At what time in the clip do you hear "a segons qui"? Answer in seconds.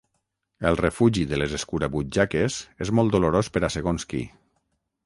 3.67-4.27